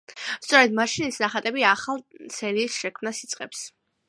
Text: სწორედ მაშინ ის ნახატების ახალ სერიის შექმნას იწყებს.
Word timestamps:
სწორედ 0.45 0.71
მაშინ 0.79 1.11
ის 1.13 1.21
ნახატების 1.25 1.67
ახალ 1.73 2.03
სერიის 2.39 2.83
შექმნას 2.83 3.23
იწყებს. 3.29 3.67